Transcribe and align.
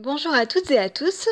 Bonjour 0.00 0.32
à 0.32 0.46
toutes 0.46 0.70
et 0.70 0.78
à 0.78 0.90
tous. 0.90 1.28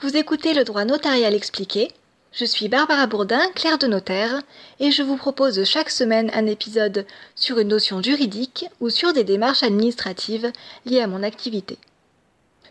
Vous 0.00 0.16
écoutez 0.16 0.52
le 0.52 0.64
droit 0.64 0.84
notarial 0.84 1.36
expliqué. 1.36 1.92
Je 2.32 2.44
suis 2.44 2.68
Barbara 2.68 3.06
Bourdin, 3.06 3.46
clerc 3.54 3.78
de 3.78 3.86
notaire, 3.86 4.42
et 4.80 4.90
je 4.90 5.04
vous 5.04 5.16
propose 5.16 5.62
chaque 5.62 5.88
semaine 5.88 6.28
un 6.34 6.46
épisode 6.46 7.06
sur 7.36 7.60
une 7.60 7.68
notion 7.68 8.02
juridique 8.02 8.66
ou 8.80 8.90
sur 8.90 9.12
des 9.12 9.22
démarches 9.22 9.62
administratives 9.62 10.50
liées 10.84 11.00
à 11.00 11.06
mon 11.06 11.22
activité. 11.22 11.78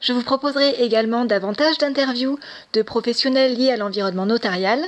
Je 0.02 0.12
vous 0.12 0.22
proposerai 0.22 0.84
également 0.84 1.24
davantage 1.24 1.78
d'interviews 1.78 2.38
de 2.74 2.82
professionnels 2.82 3.58
liés 3.58 3.72
à 3.72 3.78
l'environnement 3.78 4.26
notarial. 4.26 4.84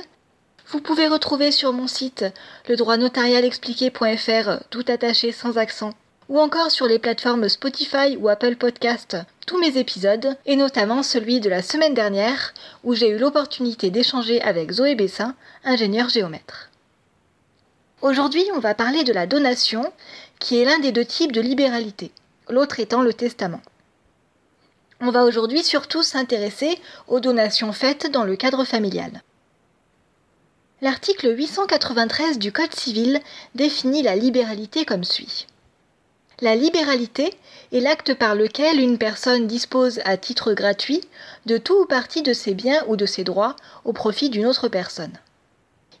Vous 0.66 0.82
pouvez 0.82 1.08
retrouver 1.08 1.52
sur 1.52 1.72
mon 1.72 1.86
site 1.86 2.26
le 2.68 2.76
droit 2.76 2.98
tout 4.68 4.84
attaché 4.88 5.32
sans 5.32 5.56
accent 5.56 5.94
ou 6.30 6.38
encore 6.38 6.70
sur 6.70 6.86
les 6.86 6.98
plateformes 6.98 7.48
Spotify 7.48 8.16
ou 8.18 8.28
Apple 8.28 8.56
Podcast 8.56 9.16
mes 9.58 9.78
épisodes, 9.78 10.36
et 10.46 10.56
notamment 10.56 11.02
celui 11.02 11.40
de 11.40 11.48
la 11.48 11.62
semaine 11.62 11.94
dernière 11.94 12.54
où 12.84 12.94
j'ai 12.94 13.08
eu 13.08 13.18
l'opportunité 13.18 13.90
d'échanger 13.90 14.40
avec 14.42 14.70
Zoé 14.70 14.94
Bessin, 14.94 15.34
ingénieure 15.64 16.08
géomètre. 16.08 16.70
Aujourd'hui, 18.02 18.44
on 18.54 18.60
va 18.60 18.74
parler 18.74 19.04
de 19.04 19.12
la 19.12 19.26
donation, 19.26 19.92
qui 20.38 20.58
est 20.58 20.64
l'un 20.64 20.78
des 20.78 20.92
deux 20.92 21.04
types 21.04 21.32
de 21.32 21.40
libéralité, 21.40 22.12
l'autre 22.48 22.80
étant 22.80 23.02
le 23.02 23.12
testament. 23.12 23.60
On 25.00 25.10
va 25.10 25.24
aujourd'hui 25.24 25.62
surtout 25.62 26.02
s'intéresser 26.02 26.78
aux 27.08 27.20
donations 27.20 27.72
faites 27.72 28.10
dans 28.10 28.24
le 28.24 28.36
cadre 28.36 28.64
familial. 28.64 29.22
L'article 30.82 31.36
893 31.36 32.38
du 32.38 32.52
Code 32.52 32.74
civil 32.74 33.20
définit 33.54 34.02
la 34.02 34.16
libéralité 34.16 34.86
comme 34.86 35.04
suit. 35.04 35.46
La 36.42 36.54
libéralité 36.54 37.34
est 37.72 37.80
l'acte 37.80 38.14
par 38.14 38.34
lequel 38.34 38.80
une 38.80 38.96
personne 38.96 39.46
dispose 39.46 40.00
à 40.06 40.16
titre 40.16 40.54
gratuit 40.54 41.02
de 41.44 41.58
tout 41.58 41.82
ou 41.82 41.84
partie 41.84 42.22
de 42.22 42.32
ses 42.32 42.54
biens 42.54 42.82
ou 42.86 42.96
de 42.96 43.04
ses 43.04 43.24
droits 43.24 43.56
au 43.84 43.92
profit 43.92 44.30
d'une 44.30 44.46
autre 44.46 44.68
personne. 44.68 45.12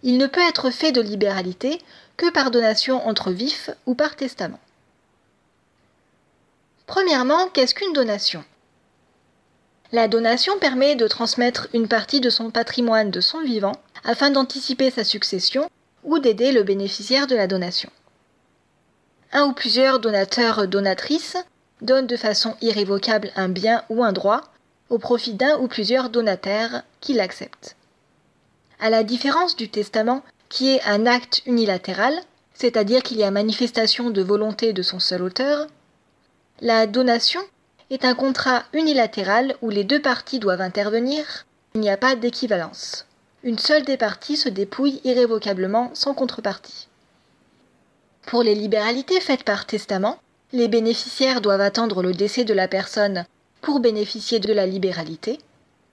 Il 0.02 0.16
ne 0.16 0.26
peut 0.26 0.40
être 0.40 0.70
fait 0.70 0.92
de 0.92 1.02
libéralité 1.02 1.78
que 2.16 2.30
par 2.30 2.50
donation 2.50 3.06
entre 3.06 3.30
vifs 3.30 3.68
ou 3.84 3.94
par 3.94 4.16
testament. 4.16 4.60
Premièrement, 6.86 7.48
qu'est-ce 7.48 7.74
qu'une 7.74 7.92
donation? 7.92 8.42
La 9.92 10.08
donation 10.08 10.58
permet 10.58 10.96
de 10.96 11.06
transmettre 11.06 11.68
une 11.74 11.88
partie 11.88 12.20
de 12.20 12.30
son 12.30 12.50
patrimoine 12.50 13.10
de 13.10 13.20
son 13.20 13.42
vivant 13.42 13.76
afin 14.04 14.30
d'anticiper 14.30 14.90
sa 14.90 15.04
succession 15.04 15.68
ou 16.02 16.18
d'aider 16.18 16.50
le 16.50 16.62
bénéficiaire 16.62 17.26
de 17.26 17.36
la 17.36 17.46
donation 17.46 17.90
un 19.32 19.44
ou 19.44 19.52
plusieurs 19.52 20.00
donateurs 20.00 20.66
donatrices 20.66 21.36
donnent 21.80 22.06
de 22.06 22.16
façon 22.16 22.56
irrévocable 22.60 23.30
un 23.36 23.48
bien 23.48 23.84
ou 23.88 24.04
un 24.04 24.12
droit 24.12 24.42
au 24.88 24.98
profit 24.98 25.34
d'un 25.34 25.58
ou 25.58 25.68
plusieurs 25.68 26.10
donataires 26.10 26.82
qui 27.00 27.14
l'acceptent. 27.14 27.76
À 28.80 28.90
la 28.90 29.04
différence 29.04 29.56
du 29.56 29.68
testament, 29.68 30.22
qui 30.48 30.70
est 30.70 30.82
un 30.84 31.06
acte 31.06 31.42
unilatéral, 31.46 32.14
c'est-à-dire 32.54 33.02
qu'il 33.02 33.18
y 33.18 33.24
a 33.24 33.30
manifestation 33.30 34.10
de 34.10 34.22
volonté 34.22 34.72
de 34.72 34.82
son 34.82 34.98
seul 34.98 35.22
auteur, 35.22 35.66
la 36.60 36.86
donation 36.86 37.40
est 37.88 38.04
un 38.04 38.14
contrat 38.14 38.64
unilatéral 38.72 39.56
où 39.62 39.70
les 39.70 39.84
deux 39.84 40.02
parties 40.02 40.40
doivent 40.40 40.60
intervenir, 40.60 41.46
il 41.74 41.80
n'y 41.80 41.90
a 41.90 41.96
pas 41.96 42.16
d'équivalence. 42.16 43.06
Une 43.42 43.58
seule 43.58 43.84
des 43.84 43.96
parties 43.96 44.36
se 44.36 44.48
dépouille 44.48 45.00
irrévocablement 45.04 45.90
sans 45.94 46.12
contrepartie. 46.12 46.89
Pour 48.26 48.42
les 48.42 48.54
libéralités 48.54 49.20
faites 49.20 49.44
par 49.44 49.66
testament, 49.66 50.18
les 50.52 50.68
bénéficiaires 50.68 51.40
doivent 51.40 51.60
attendre 51.60 52.02
le 52.02 52.12
décès 52.12 52.44
de 52.44 52.54
la 52.54 52.68
personne 52.68 53.24
pour 53.60 53.80
bénéficier 53.80 54.40
de 54.40 54.52
la 54.52 54.66
libéralité. 54.66 55.38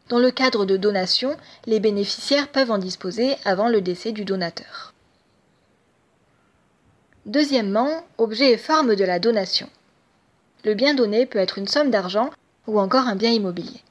Dans 0.09 0.19
le 0.19 0.31
cadre 0.31 0.65
de 0.65 0.77
donation, 0.77 1.35
les 1.65 1.79
bénéficiaires 1.79 2.47
peuvent 2.47 2.71
en 2.71 2.77
disposer 2.77 3.35
avant 3.43 3.69
le 3.69 3.81
décès 3.81 4.13
du 4.13 4.23
donateur. 4.23 4.93
Deuxièmement, 7.25 8.05
objet 8.17 8.51
et 8.51 8.57
forme 8.57 8.95
de 8.95 9.03
la 9.03 9.19
donation. 9.19 9.69
Le 10.63 10.73
bien 10.75 10.93
donné 10.93 11.25
peut 11.25 11.39
être 11.39 11.57
une 11.57 11.67
somme 11.67 11.91
d'argent 11.91 12.29
ou 12.67 12.79
encore 12.79 13.07
un 13.07 13.15
bien 13.15 13.31
immobilier. 13.31 13.81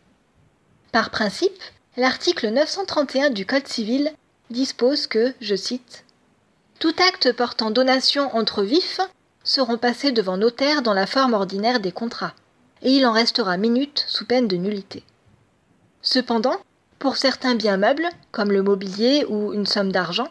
Par 0.90 1.10
principe, 1.10 1.62
l'article 1.98 2.48
931 2.48 3.30
du 3.30 3.44
Code 3.44 3.66
civil 3.66 4.10
dispose 4.48 5.06
que, 5.06 5.34
je 5.42 5.54
cite, 5.54 6.05
tout 6.78 6.94
acte 6.98 7.32
portant 7.32 7.70
donation 7.70 8.34
entre 8.36 8.62
vifs 8.62 9.00
seront 9.44 9.78
passés 9.78 10.12
devant 10.12 10.36
notaire 10.36 10.82
dans 10.82 10.94
la 10.94 11.06
forme 11.06 11.34
ordinaire 11.34 11.80
des 11.80 11.92
contrats, 11.92 12.34
et 12.82 12.90
il 12.90 13.06
en 13.06 13.12
restera 13.12 13.56
minute 13.56 14.04
sous 14.08 14.26
peine 14.26 14.48
de 14.48 14.56
nullité. 14.56 15.04
Cependant, 16.02 16.56
pour 16.98 17.16
certains 17.16 17.54
biens 17.54 17.76
meubles, 17.76 18.08
comme 18.32 18.52
le 18.52 18.62
mobilier 18.62 19.24
ou 19.28 19.52
une 19.52 19.66
somme 19.66 19.92
d'argent, 19.92 20.28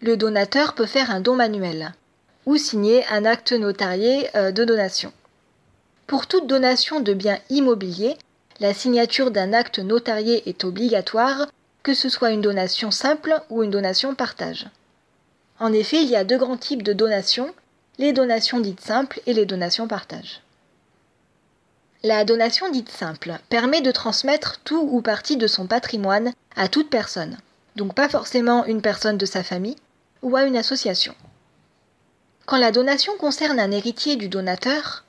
le 0.00 0.16
donateur 0.16 0.74
peut 0.74 0.86
faire 0.86 1.10
un 1.10 1.20
don 1.20 1.36
manuel 1.36 1.92
ou 2.46 2.56
signer 2.56 3.04
un 3.06 3.24
acte 3.24 3.52
notarié 3.52 4.28
euh, 4.36 4.52
de 4.52 4.64
donation. 4.64 5.12
Pour 6.06 6.26
toute 6.26 6.46
donation 6.46 7.00
de 7.00 7.14
biens 7.14 7.38
immobiliers, 7.48 8.16
la 8.60 8.74
signature 8.74 9.30
d'un 9.30 9.52
acte 9.52 9.78
notarié 9.78 10.48
est 10.48 10.64
obligatoire, 10.64 11.46
que 11.82 11.94
ce 11.94 12.08
soit 12.08 12.30
une 12.30 12.42
donation 12.42 12.90
simple 12.90 13.40
ou 13.50 13.62
une 13.62 13.70
donation 13.70 14.14
partage. 14.14 14.66
En 15.60 15.72
effet, 15.72 16.02
il 16.02 16.08
y 16.08 16.16
a 16.16 16.24
deux 16.24 16.38
grands 16.38 16.56
types 16.56 16.82
de 16.82 16.92
donations, 16.92 17.54
les 17.98 18.12
donations 18.12 18.60
dites 18.60 18.80
simples 18.80 19.20
et 19.26 19.32
les 19.32 19.46
donations 19.46 19.86
partage. 19.86 20.40
La 22.02 22.24
donation 22.24 22.70
dite 22.70 22.90
simple 22.90 23.38
permet 23.48 23.80
de 23.80 23.90
transmettre 23.92 24.60
tout 24.64 24.88
ou 24.90 25.00
partie 25.00 25.36
de 25.36 25.46
son 25.46 25.66
patrimoine 25.66 26.32
à 26.56 26.68
toute 26.68 26.90
personne, 26.90 27.38
donc 27.76 27.94
pas 27.94 28.08
forcément 28.08 28.64
une 28.66 28.82
personne 28.82 29.16
de 29.16 29.26
sa 29.26 29.42
famille 29.42 29.76
ou 30.22 30.36
à 30.36 30.42
une 30.42 30.56
association. 30.56 31.14
Quand 32.46 32.58
la 32.58 32.72
donation 32.72 33.16
concerne 33.16 33.58
un 33.58 33.70
héritier 33.70 34.16
du 34.16 34.28
donateur, 34.28 35.04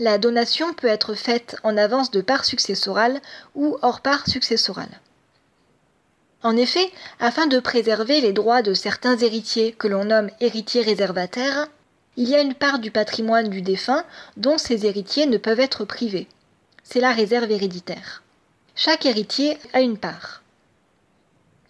la 0.00 0.18
donation 0.18 0.72
peut 0.72 0.88
être 0.88 1.14
faite 1.14 1.56
en 1.62 1.76
avance 1.76 2.10
de 2.10 2.20
part 2.20 2.44
successorale 2.44 3.20
ou 3.54 3.76
hors 3.82 4.00
part 4.00 4.26
successorale. 4.26 5.00
En 6.42 6.56
effet, 6.56 6.90
afin 7.18 7.46
de 7.46 7.60
préserver 7.60 8.20
les 8.20 8.32
droits 8.32 8.62
de 8.62 8.72
certains 8.72 9.16
héritiers 9.18 9.72
que 9.72 9.88
l'on 9.88 10.06
nomme 10.06 10.30
héritiers 10.40 10.82
réservataires, 10.82 11.68
il 12.16 12.28
y 12.28 12.34
a 12.34 12.40
une 12.40 12.54
part 12.54 12.78
du 12.78 12.90
patrimoine 12.90 13.48
du 13.48 13.62
défunt 13.62 14.04
dont 14.36 14.58
ces 14.58 14.86
héritiers 14.86 15.26
ne 15.26 15.36
peuvent 15.36 15.60
être 15.60 15.84
privés. 15.84 16.28
C'est 16.82 17.00
la 17.00 17.12
réserve 17.12 17.50
héréditaire. 17.50 18.22
Chaque 18.74 19.04
héritier 19.04 19.58
a 19.74 19.80
une 19.80 19.98
part. 19.98 20.42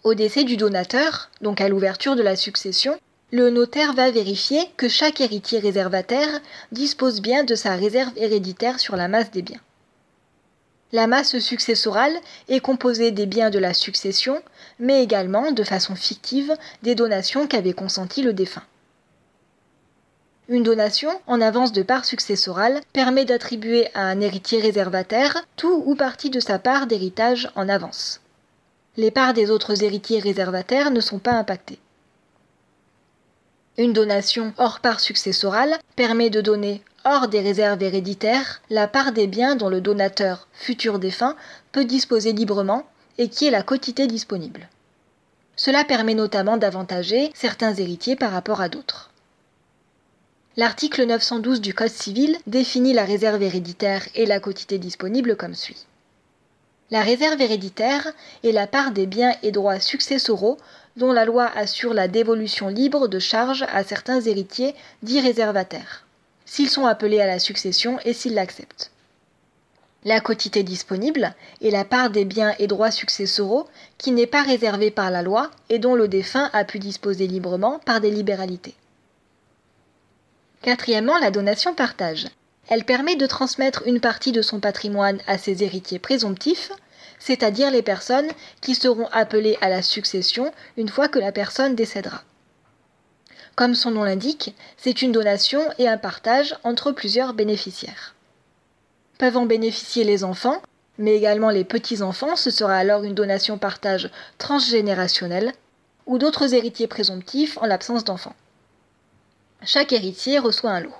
Au 0.03 0.13
décès 0.13 0.45
du 0.45 0.57
donateur, 0.57 1.29
donc 1.41 1.61
à 1.61 1.67
l'ouverture 1.67 2.15
de 2.15 2.23
la 2.23 2.35
succession, 2.35 2.97
le 3.31 3.49
notaire 3.49 3.93
va 3.93 4.09
vérifier 4.09 4.61
que 4.77 4.87
chaque 4.87 5.21
héritier 5.21 5.59
réservataire 5.59 6.41
dispose 6.71 7.21
bien 7.21 7.43
de 7.43 7.55
sa 7.55 7.75
réserve 7.75 8.13
héréditaire 8.15 8.79
sur 8.79 8.95
la 8.95 9.07
masse 9.07 9.31
des 9.31 9.41
biens. 9.41 9.61
La 10.93 11.07
masse 11.07 11.39
successorale 11.39 12.19
est 12.49 12.59
composée 12.59 13.11
des 13.11 13.25
biens 13.25 13.49
de 13.49 13.59
la 13.59 13.73
succession, 13.73 14.41
mais 14.79 15.03
également, 15.03 15.51
de 15.51 15.63
façon 15.63 15.95
fictive, 15.95 16.53
des 16.83 16.95
donations 16.95 17.47
qu'avait 17.47 17.73
consenties 17.73 18.23
le 18.23 18.33
défunt. 18.33 18.63
Une 20.49 20.63
donation, 20.63 21.09
en 21.27 21.39
avance 21.39 21.71
de 21.71 21.81
part 21.81 22.03
successorale, 22.03 22.81
permet 22.91 23.23
d'attribuer 23.23 23.87
à 23.93 24.01
un 24.01 24.19
héritier 24.19 24.59
réservataire 24.59 25.45
tout 25.55 25.81
ou 25.85 25.95
partie 25.95 26.29
de 26.29 26.41
sa 26.41 26.59
part 26.59 26.87
d'héritage 26.87 27.49
en 27.55 27.69
avance. 27.69 28.19
Les 28.97 29.11
parts 29.11 29.33
des 29.33 29.49
autres 29.49 29.83
héritiers 29.83 30.19
réservataires 30.19 30.91
ne 30.91 30.99
sont 30.99 31.19
pas 31.19 31.31
impactées. 31.31 31.79
Une 33.77 33.93
donation 33.93 34.53
hors 34.57 34.81
part 34.81 34.99
successorale 34.99 35.77
permet 35.95 36.29
de 36.29 36.41
donner 36.41 36.81
hors 37.05 37.27
des 37.27 37.39
réserves 37.39 37.81
héréditaires, 37.81 38.61
la 38.69 38.87
part 38.87 39.11
des 39.13 39.27
biens 39.27 39.55
dont 39.55 39.69
le 39.69 39.81
donateur, 39.81 40.47
futur 40.53 40.99
défunt, 40.99 41.35
peut 41.71 41.85
disposer 41.85 42.33
librement 42.33 42.85
et 43.17 43.29
qui 43.29 43.47
est 43.47 43.51
la 43.51 43.63
quotité 43.63 44.07
disponible. 44.07 44.67
Cela 45.55 45.83
permet 45.85 46.15
notamment 46.15 46.57
d'avantager 46.57 47.31
certains 47.33 47.73
héritiers 47.73 48.15
par 48.15 48.31
rapport 48.31 48.61
à 48.61 48.69
d'autres. 48.69 49.09
L'article 50.57 51.05
912 51.05 51.61
du 51.61 51.73
Code 51.73 51.89
civil 51.89 52.37
définit 52.45 52.93
la 52.93 53.05
réserve 53.05 53.41
héréditaire 53.41 54.03
et 54.15 54.25
la 54.25 54.41
quotité 54.41 54.79
disponible 54.79 55.37
comme 55.37 55.55
suit. 55.55 55.85
La 56.89 57.01
réserve 57.01 57.39
héréditaire 57.39 58.11
est 58.43 58.51
la 58.51 58.67
part 58.67 58.91
des 58.91 59.05
biens 59.05 59.33
et 59.43 59.51
droits 59.51 59.79
successoraux 59.79 60.57
dont 60.97 61.11
la 61.11 61.25
loi 61.25 61.45
assure 61.55 61.93
la 61.93 62.07
dévolution 62.07 62.67
libre 62.67 63.07
de 63.07 63.19
charges 63.19 63.65
à 63.71 63.83
certains 63.83 64.21
héritiers 64.21 64.75
dits 65.03 65.21
réservataires 65.21 66.05
s'ils 66.51 66.69
sont 66.69 66.85
appelés 66.85 67.21
à 67.21 67.27
la 67.27 67.39
succession 67.39 67.97
et 68.03 68.11
s'ils 68.11 68.33
l'acceptent. 68.33 68.91
La 70.03 70.19
quotité 70.19 70.63
disponible 70.63 71.33
est 71.61 71.69
la 71.69 71.85
part 71.85 72.09
des 72.09 72.25
biens 72.25 72.53
et 72.59 72.67
droits 72.67 72.91
successoraux 72.91 73.67
qui 73.97 74.11
n'est 74.11 74.27
pas 74.27 74.43
réservée 74.43 74.91
par 74.91 75.11
la 75.11 75.21
loi 75.21 75.49
et 75.69 75.79
dont 75.79 75.95
le 75.95 76.09
défunt 76.09 76.49
a 76.51 76.65
pu 76.65 76.77
disposer 76.77 77.25
librement 77.25 77.79
par 77.85 78.01
des 78.01 78.11
libéralités. 78.11 78.75
Quatrièmement, 80.61 81.17
la 81.19 81.31
donation 81.31 81.73
partage. 81.73 82.27
Elle 82.67 82.83
permet 82.83 83.15
de 83.15 83.27
transmettre 83.27 83.83
une 83.85 84.01
partie 84.01 84.33
de 84.33 84.41
son 84.41 84.59
patrimoine 84.59 85.21
à 85.27 85.37
ses 85.37 85.63
héritiers 85.63 85.99
présomptifs, 85.99 86.73
c'est-à-dire 87.21 87.71
les 87.71 87.83
personnes 87.83 88.29
qui 88.61 88.75
seront 88.75 89.07
appelées 89.11 89.57
à 89.61 89.69
la 89.69 89.83
succession 89.83 90.51
une 90.75 90.89
fois 90.89 91.07
que 91.07 91.19
la 91.19 91.31
personne 91.31 91.75
décédera. 91.75 92.23
Comme 93.55 93.75
son 93.75 93.91
nom 93.91 94.03
l'indique, 94.03 94.55
c'est 94.75 95.03
une 95.03 95.11
donation 95.11 95.61
et 95.77 95.87
un 95.87 95.97
partage 95.97 96.55
entre 96.63 96.91
plusieurs 96.91 97.33
bénéficiaires. 97.33 98.15
Peuvent 99.19 99.37
en 99.37 99.45
bénéficier 99.45 100.03
les 100.03 100.23
enfants, 100.23 100.61
mais 100.97 101.15
également 101.15 101.51
les 101.51 101.63
petits-enfants, 101.63 102.35
ce 102.35 102.49
sera 102.49 102.75
alors 102.75 103.03
une 103.03 103.13
donation-partage 103.13 104.09
transgénérationnelle, 104.39 105.53
ou 106.07 106.17
d'autres 106.17 106.55
héritiers 106.55 106.87
présomptifs 106.87 107.57
en 107.59 107.67
l'absence 107.67 108.03
d'enfants. 108.03 108.35
Chaque 109.63 109.93
héritier 109.93 110.39
reçoit 110.39 110.71
un 110.71 110.79
lot. 110.79 110.95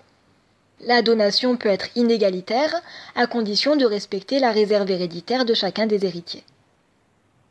La 0.84 1.04
donation 1.04 1.58
peut 1.58 1.70
être 1.70 1.90
inégalitaire, 1.96 2.82
à 3.16 3.28
condition 3.28 3.76
de 3.76 3.86
respecter 3.86 4.40
la 4.40 4.52
réserve 4.52 4.90
héréditaire 4.90 5.46
de 5.46 5.54
chacun 5.54 5.86
des 5.86 6.06
héritiers. 6.06 6.44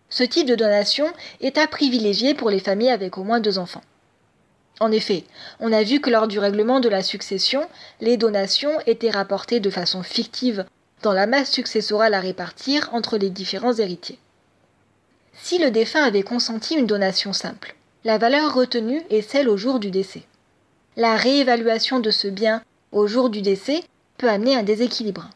Ce 0.08 0.24
type 0.24 0.48
de 0.48 0.56
donation 0.56 1.06
est 1.40 1.56
à 1.56 1.68
privilégier 1.68 2.34
pour 2.34 2.50
les 2.50 2.58
familles 2.58 2.90
avec 2.90 3.16
au 3.18 3.22
moins 3.22 3.38
deux 3.38 3.58
enfants. 3.58 3.82
En 4.80 4.90
effet, 4.90 5.24
on 5.60 5.72
a 5.72 5.84
vu 5.84 6.00
que 6.00 6.10
lors 6.10 6.26
du 6.26 6.40
règlement 6.40 6.80
de 6.80 6.88
la 6.88 7.02
succession, 7.02 7.68
les 8.00 8.16
donations 8.16 8.80
étaient 8.86 9.10
rapportées 9.10 9.60
de 9.60 9.70
façon 9.70 10.02
fictive 10.02 10.64
dans 11.02 11.12
la 11.12 11.26
masse 11.26 11.52
successorale 11.52 12.14
à 12.14 12.20
répartir 12.20 12.90
entre 12.92 13.16
les 13.16 13.30
différents 13.30 13.74
héritiers. 13.74 14.18
Si 15.34 15.58
le 15.58 15.70
défunt 15.70 16.02
avait 16.02 16.22
consenti 16.22 16.74
une 16.74 16.86
donation 16.86 17.32
simple, 17.32 17.76
la 18.04 18.18
valeur 18.18 18.54
retenue 18.54 19.02
est 19.10 19.22
celle 19.22 19.48
au 19.48 19.56
jour 19.56 19.78
du 19.78 19.90
décès. 19.90 20.22
La 20.96 21.16
réévaluation 21.16 22.00
de 22.00 22.10
ce 22.10 22.28
bien 22.28 22.62
au 22.92 23.06
jour 23.06 23.30
du 23.30 23.42
décès 23.42 23.82
peut 24.18 24.28
amener 24.28 24.56
un 24.56 24.62
déséquilibre. 24.62 25.30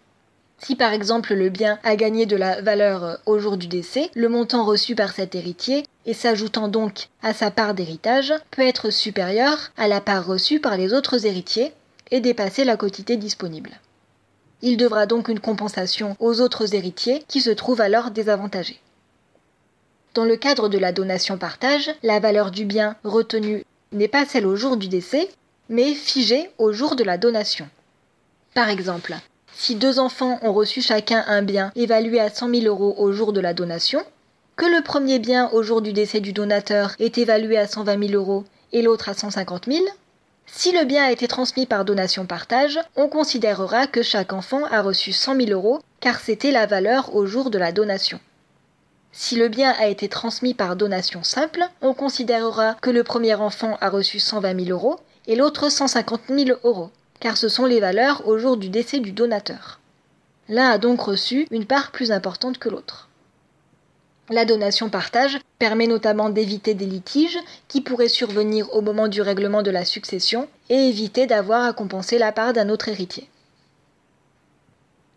Si 0.59 0.77
par 0.77 0.93
exemple 0.93 1.35
le 1.35 1.51
bien 1.51 1.79
a 1.83 1.97
gagné 1.97 2.27
de 2.27 2.37
la 2.37 2.61
valeur 2.63 3.05
euh, 3.05 3.15
au 3.27 3.39
jour 3.39 3.57
du 3.57 3.67
décès, 3.67 4.11
le 4.15 4.29
montant 4.29 4.65
reçu 4.65 4.95
par 4.95 5.13
cet 5.13 5.35
héritier, 5.35 5.85
et 6.07 6.15
s'ajoutant 6.15 6.69
donc 6.69 7.09
à 7.23 7.35
sa 7.35 7.51
part 7.51 7.75
d'héritage, 7.75 8.33
peut 8.51 8.63
être 8.63 8.91
supérieur 8.91 9.73
à 9.77 9.89
la 9.89 10.01
part 10.01 10.27
reçue 10.27 10.61
par 10.61 10.77
les 10.77 10.95
autres 10.95 11.27
héritiers 11.27 11.73
et 12.11 12.21
dépasser 12.21 12.65
la 12.65 12.77
quotité 12.77 13.17
disponible. 13.17 13.71
Il 14.63 14.77
devra 14.77 15.07
donc 15.07 15.29
une 15.29 15.41
compensation 15.41 16.17
aux 16.21 16.41
autres 16.41 16.75
héritiers 16.75 17.23
qui 17.29 17.41
se 17.41 17.51
trouvent 17.51 17.81
alors 17.81 18.11
désavantagés. 18.11 18.81
Dans 20.15 20.25
le 20.25 20.37
cadre 20.37 20.69
de 20.69 20.79
la 20.79 20.93
donation-partage, 20.93 21.91
la 22.03 22.21
valeur 22.21 22.51
du 22.51 22.65
bien 22.65 22.97
retenu 23.05 23.65
n'est 23.93 24.09
pas 24.09 24.25
celle 24.25 24.47
au 24.47 24.57
jour 24.57 24.77
du 24.77 24.89
décès, 24.89 25.29
mais 25.69 25.95
figée 25.95 26.51
au 26.59 26.73
jour 26.73 26.97
de 26.97 27.05
la 27.05 27.19
donation. 27.19 27.69
Par 28.55 28.69
exemple, 28.69 29.15
si 29.55 29.77
deux 29.77 29.99
enfants 29.99 30.39
ont 30.43 30.53
reçu 30.53 30.83
chacun 30.83 31.25
un 31.27 31.43
bien 31.43 31.73
évalué 31.77 32.21
à 32.21 32.31
100 32.31 32.49
000 32.49 32.67
euros 32.67 32.95
au 32.99 33.13
jour 33.13 33.33
de 33.33 33.41
la 33.41 33.55
donation, 33.55 34.03
que 34.57 34.67
le 34.67 34.83
premier 34.83 35.19
bien 35.19 35.49
au 35.51 35.63
jour 35.63 35.83
du 35.83 35.93
décès 35.93 36.21
du 36.21 36.33
donateur 36.33 36.95
est 36.99 37.19
évalué 37.19 37.59
à 37.59 37.67
120 37.67 38.09
000 38.09 38.13
euros 38.13 38.45
et 38.73 38.83
l'autre 38.83 39.09
à 39.09 39.15
150 39.15 39.67
000, 39.67 39.85
si 40.47 40.73
le 40.73 40.85
bien 40.85 41.05
a 41.05 41.11
été 41.11 41.27
transmis 41.27 41.67
par 41.67 41.85
donation-partage, 41.85 42.79
on 42.97 43.09
considérera 43.09 43.87
que 43.87 44.03
chaque 44.03 44.33
enfant 44.33 44.65
a 44.67 44.83
reçu 44.83 45.13
100 45.13 45.37
000 45.37 45.51
euros 45.51 45.81
car 46.01 46.21
c'était 46.21 46.53
la 46.53 46.67
valeur 46.67 47.15
au 47.15 47.27
jour 47.27 47.51
de 47.51 47.59
la 47.59 47.73
donation. 47.73 48.21
Si 49.11 49.37
le 49.37 49.49
bien 49.49 49.75
a 49.79 49.87
été 49.87 50.09
transmis 50.09 50.55
par 50.55 50.77
donation 50.77 51.23
simple, 51.23 51.65
on 51.81 51.95
considérera 51.95 52.75
que 52.83 52.91
le 52.91 53.05
premier 53.05 53.35
enfant 53.35 53.79
a 53.81 53.89
reçu 53.89 54.19
120 54.19 54.65
000 54.67 54.71
euros 54.71 55.01
et 55.27 55.37
l'autre 55.37 55.69
150 55.69 56.23
000 56.29 56.59
euros 56.65 56.91
car 57.25 57.39
ce 57.39 57.49
sont 57.49 57.65
les 57.65 57.81
valeurs 57.81 58.29
au 58.29 58.37
jour 58.37 58.59
du 58.59 58.69
décès 58.69 59.01
du 59.01 59.13
donateur. 59.13 59.81
L'un 60.51 60.69
a 60.69 60.77
donc 60.77 61.01
reçu 61.01 61.47
une 61.51 61.65
part 61.65 61.91
plus 61.91 62.13
importante 62.13 62.59
que 62.59 62.69
l'autre. 62.69 63.09
La 64.29 64.45
donation-partage 64.45 65.39
permet 65.59 65.87
notamment 65.87 66.29
d'éviter 66.29 66.75
des 66.75 66.85
litiges 66.85 67.39
qui 67.69 67.81
pourraient 67.81 68.09
survenir 68.09 68.71
au 68.75 68.83
moment 68.83 69.09
du 69.09 69.23
règlement 69.23 69.63
de 69.63 69.71
la 69.71 69.87
succession 69.87 70.49
et 70.69 70.89
éviter 70.89 71.27
d'avoir 71.27 71.65
à 71.65 71.73
compenser 71.73 72.19
la 72.19 72.31
part 72.31 72.53
d'un 72.53 72.69
autre 72.69 72.89
héritier. 72.89 73.29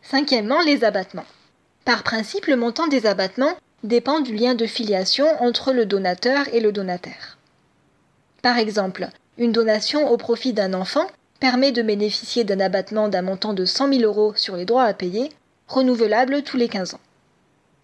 Cinquièmement, 0.02 0.62
les 0.62 0.86
abattements. 0.86 1.26
Par 1.84 2.04
principe, 2.04 2.46
le 2.46 2.56
montant 2.56 2.88
des 2.88 3.06
abattements 3.06 3.58
dépend 3.84 4.22
du 4.22 4.34
lien 4.34 4.56
de 4.56 4.66
filiation 4.66 5.28
entre 5.42 5.74
le 5.74 5.86
donateur 5.86 6.48
et 6.54 6.62
le 6.62 6.72
donataire. 6.72 7.38
Par 8.42 8.58
exemple, 8.58 9.10
une 9.38 9.52
donation 9.52 10.10
au 10.10 10.18
profit 10.18 10.54
d'un 10.54 10.74
enfant 10.74 11.08
permet 11.40 11.72
de 11.72 11.82
bénéficier 11.82 12.44
d'un 12.44 12.60
abattement 12.60 13.08
d'un 13.08 13.22
montant 13.22 13.54
de 13.54 13.66
100 13.66 13.94
000 13.94 14.02
euros 14.04 14.34
sur 14.36 14.56
les 14.56 14.66
droits 14.66 14.86
à 14.86 14.94
payer, 14.94 15.30
renouvelable 15.68 16.42
tous 16.42 16.58
les 16.58 16.68
15 16.68 16.96
ans. 16.96 17.00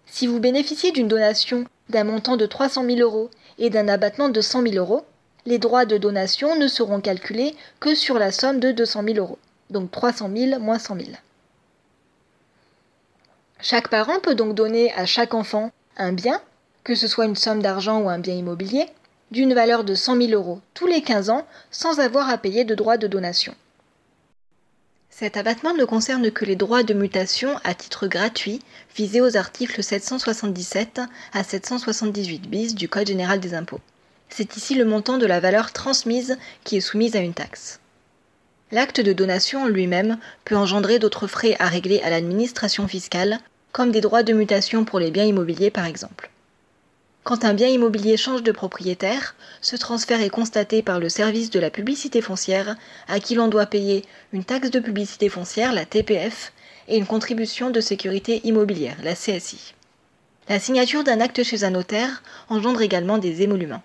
Si 0.06 0.26
vous 0.26 0.40
bénéficiez 0.40 0.90
d'une 0.90 1.08
donation 1.08 1.64
d'un 1.88 2.04
montant 2.04 2.36
de 2.36 2.46
300 2.46 2.84
000 2.84 2.98
euros 2.98 3.30
et 3.58 3.70
d'un 3.70 3.88
abattement 3.88 4.28
de 4.28 4.40
100 4.40 4.62
000 4.62 4.74
euros, 4.76 5.04
les 5.46 5.58
droits 5.58 5.84
de 5.84 5.98
donation 5.98 6.56
ne 6.56 6.66
seront 6.66 7.00
calculés 7.00 7.54
que 7.78 7.94
sur 7.94 8.18
la 8.18 8.32
somme 8.32 8.60
de 8.60 8.72
200 8.72 9.04
000 9.04 9.18
euros, 9.18 9.38
donc 9.70 9.90
300 9.90 10.30
000 10.34 10.58
moins 10.58 10.78
100 10.78 10.96
000. 10.96 11.08
Chaque 13.60 13.88
parent 13.88 14.18
peut 14.20 14.34
donc 14.34 14.54
donner 14.54 14.92
à 14.94 15.06
chaque 15.06 15.34
enfant 15.34 15.70
un 15.96 16.12
bien, 16.12 16.40
que 16.82 16.94
ce 16.94 17.06
soit 17.06 17.26
une 17.26 17.36
somme 17.36 17.62
d'argent 17.62 18.00
ou 18.00 18.08
un 18.08 18.18
bien 18.18 18.34
immobilier, 18.34 18.86
d'une 19.30 19.54
valeur 19.54 19.84
de 19.84 19.94
100 19.94 20.16
000 20.16 20.32
euros 20.32 20.60
tous 20.74 20.86
les 20.86 21.02
15 21.02 21.30
ans 21.30 21.46
sans 21.70 22.00
avoir 22.00 22.28
à 22.28 22.38
payer 22.38 22.64
de 22.64 22.74
droits 22.74 22.98
de 22.98 23.06
donation. 23.06 23.54
Cet 25.16 25.36
abattement 25.36 25.74
ne 25.74 25.84
concerne 25.84 26.32
que 26.32 26.44
les 26.44 26.56
droits 26.56 26.82
de 26.82 26.92
mutation 26.92 27.56
à 27.62 27.72
titre 27.74 28.08
gratuit 28.08 28.60
visés 28.96 29.20
aux 29.20 29.36
articles 29.36 29.80
777 29.80 31.00
à 31.32 31.44
778 31.44 32.50
bis 32.50 32.74
du 32.74 32.88
Code 32.88 33.06
général 33.06 33.38
des 33.38 33.54
impôts. 33.54 33.80
C'est 34.28 34.56
ici 34.56 34.74
le 34.74 34.84
montant 34.84 35.18
de 35.18 35.26
la 35.26 35.38
valeur 35.38 35.72
transmise 35.72 36.36
qui 36.64 36.76
est 36.76 36.80
soumise 36.80 37.14
à 37.14 37.20
une 37.20 37.32
taxe. 37.32 37.78
L'acte 38.72 39.00
de 39.00 39.12
donation 39.12 39.62
en 39.62 39.68
lui-même 39.68 40.18
peut 40.44 40.56
engendrer 40.56 40.98
d'autres 40.98 41.28
frais 41.28 41.54
à 41.60 41.68
régler 41.68 42.00
à 42.00 42.10
l'administration 42.10 42.88
fiscale, 42.88 43.38
comme 43.70 43.92
des 43.92 44.00
droits 44.00 44.24
de 44.24 44.32
mutation 44.32 44.84
pour 44.84 44.98
les 44.98 45.12
biens 45.12 45.26
immobiliers 45.26 45.70
par 45.70 45.84
exemple. 45.84 46.32
Quand 47.24 47.46
un 47.46 47.54
bien 47.54 47.68
immobilier 47.68 48.18
change 48.18 48.42
de 48.42 48.52
propriétaire, 48.52 49.34
ce 49.62 49.76
transfert 49.76 50.20
est 50.20 50.28
constaté 50.28 50.82
par 50.82 51.00
le 51.00 51.08
service 51.08 51.48
de 51.48 51.58
la 51.58 51.70
publicité 51.70 52.20
foncière, 52.20 52.76
à 53.08 53.18
qui 53.18 53.34
l'on 53.34 53.48
doit 53.48 53.64
payer 53.64 54.04
une 54.34 54.44
taxe 54.44 54.70
de 54.70 54.78
publicité 54.78 55.30
foncière, 55.30 55.72
la 55.72 55.86
TPF, 55.86 56.52
et 56.86 56.98
une 56.98 57.06
contribution 57.06 57.70
de 57.70 57.80
sécurité 57.80 58.42
immobilière, 58.44 58.98
la 59.02 59.14
CSI. 59.14 59.72
La 60.50 60.58
signature 60.58 61.02
d'un 61.02 61.20
acte 61.20 61.42
chez 61.42 61.64
un 61.64 61.70
notaire 61.70 62.22
engendre 62.50 62.82
également 62.82 63.16
des 63.16 63.40
émoluments. 63.40 63.82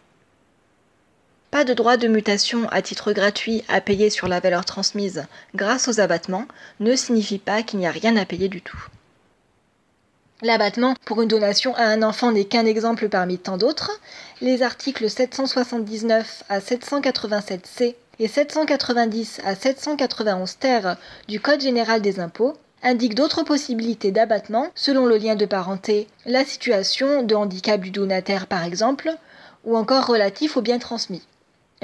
Pas 1.50 1.64
de 1.64 1.74
droit 1.74 1.96
de 1.96 2.10
mutation 2.10 2.68
à 2.72 2.82
titre 2.82 3.14
gratuit 3.14 3.64
à 3.70 3.80
payer 3.80 4.10
sur 4.10 4.28
la 4.28 4.42
valeur 4.42 4.66
transmise 4.66 5.26
grâce 5.56 5.88
aux 5.88 6.02
abattements 6.02 6.46
ne 6.82 6.94
signifie 6.94 7.40
pas 7.40 7.64
qu'il 7.64 7.80
n'y 7.80 7.88
a 7.88 7.92
rien 7.92 8.18
à 8.18 8.26
payer 8.26 8.50
du 8.50 8.62
tout. 8.62 8.90
L'abattement 10.42 10.96
pour 11.04 11.22
une 11.22 11.28
donation 11.28 11.76
à 11.76 11.84
un 11.84 12.02
enfant 12.02 12.32
n'est 12.32 12.46
qu'un 12.46 12.66
exemple 12.66 13.10
parmi 13.10 13.38
tant 13.38 13.58
d'autres. 13.58 13.92
Les 14.40 14.64
articles 14.64 15.10
779 15.10 16.44
à 16.48 16.60
787c 16.60 17.96
et 18.20 18.28
790 18.30 19.42
à 19.44 19.56
791 19.56 20.58
ter 20.58 20.96
du 21.28 21.42
Code 21.42 21.60
général 21.60 22.02
des 22.02 22.22
impôts 22.22 22.54
indiquent 22.84 23.16
d'autres 23.16 23.44
possibilités 23.44 24.12
d'abattement 24.12 24.68
selon 24.76 25.06
le 25.06 25.18
lien 25.18 25.36
de 25.36 25.46
parenté, 25.46 26.08
la 26.26 26.46
situation 26.46 27.24
de 27.24 27.36
handicap 27.36 27.82
du 27.82 27.92
donataire 27.92 28.48
par 28.48 28.64
exemple, 28.64 29.12
ou 29.66 29.76
encore 29.76 30.06
relatif 30.06 30.56
aux 30.56 30.62
biens 30.62 30.80
transmis, 30.80 31.24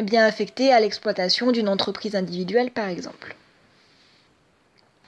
bien 0.02 0.26
affectés 0.26 0.72
à 0.72 0.80
l'exploitation 0.80 1.52
d'une 1.52 1.68
entreprise 1.68 2.16
individuelle 2.16 2.72
par 2.72 2.88
exemple. 2.88 3.36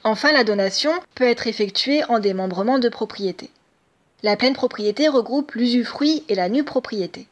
Enfin, 0.08 0.32
la 0.32 0.46
donation 0.46 0.94
peut 1.16 1.26
être 1.26 1.48
effectuée 1.48 2.02
en 2.06 2.20
démembrement 2.20 2.80
de 2.80 2.88
propriété. 2.88 3.50
La 4.24 4.38
pleine 4.38 4.54
propriété 4.54 5.10
regroupe 5.10 5.52
l'usufruit 5.52 6.24
et 6.30 6.36
la 6.36 6.48
nue 6.48 6.64
propriété. 6.64 7.28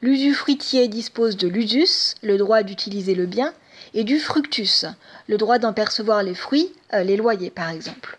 L'usufruitier 0.00 0.88
dispose 0.88 1.36
de 1.36 1.48
l'usus, 1.48 2.14
le 2.22 2.38
droit 2.38 2.62
d'utiliser 2.62 3.14
le 3.14 3.26
bien, 3.26 3.52
et 3.92 4.04
du 4.04 4.20
fructus, 4.20 4.86
le 5.26 5.36
droit 5.36 5.58
d'en 5.58 5.74
percevoir 5.74 6.22
les 6.22 6.34
fruits, 6.34 6.72
euh, 6.94 7.02
les 7.02 7.18
loyers 7.18 7.50
par 7.50 7.68
exemple. 7.68 8.18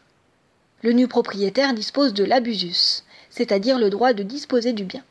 Le 0.84 0.92
nu 0.92 1.08
propriétaire 1.08 1.74
dispose 1.74 2.14
de 2.14 2.24
l'abusus, 2.24 3.04
c'est-à-dire 3.32 3.80
le 3.80 3.90
droit 3.90 4.14
de 4.14 4.22
disposer 4.22 4.72
du 4.72 4.84
bien. 4.84 5.02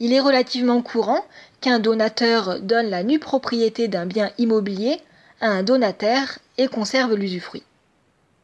Il 0.00 0.12
est 0.12 0.18
relativement 0.18 0.82
courant 0.82 1.24
qu'un 1.60 1.78
donateur 1.78 2.58
donne 2.58 2.90
la 2.90 3.04
nue 3.04 3.20
propriété 3.20 3.86
d'un 3.86 4.06
bien 4.06 4.32
immobilier 4.38 5.00
à 5.40 5.48
un 5.48 5.62
donataire 5.62 6.38
et 6.58 6.68
conserve 6.68 7.14
l'usufruit. 7.14 7.62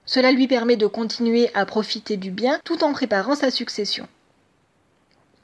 Cela 0.06 0.32
lui 0.32 0.46
permet 0.46 0.76
de 0.76 0.86
continuer 0.86 1.50
à 1.54 1.66
profiter 1.66 2.16
du 2.16 2.30
bien 2.30 2.60
tout 2.64 2.84
en 2.84 2.92
préparant 2.92 3.34
sa 3.34 3.50
succession. 3.50 4.06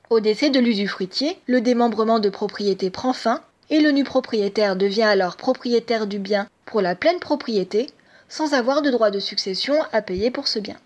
Au 0.08 0.20
décès 0.20 0.50
de 0.50 0.60
l'usufruitier, 0.60 1.38
le 1.46 1.60
démembrement 1.60 2.20
de 2.20 2.28
propriété 2.28 2.90
prend 2.90 3.12
fin 3.12 3.40
et 3.70 3.80
le 3.80 3.90
nu 3.90 4.04
propriétaire 4.04 4.76
devient 4.76 5.02
alors 5.02 5.36
propriétaire 5.36 6.06
du 6.06 6.18
bien 6.18 6.46
pour 6.66 6.80
la 6.80 6.94
pleine 6.94 7.18
propriété, 7.18 7.88
sans 8.28 8.54
avoir 8.54 8.82
de 8.82 8.90
droit 8.90 9.10
de 9.10 9.18
succession 9.18 9.74
à 9.92 10.02
payer 10.02 10.30
pour 10.30 10.48
ce 10.48 10.58
bien. 10.58 10.76